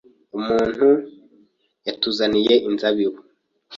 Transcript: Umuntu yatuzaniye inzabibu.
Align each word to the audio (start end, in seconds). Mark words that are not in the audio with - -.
Umuntu 0.37 0.87
yatuzaniye 1.87 2.55
inzabibu. 2.67 3.19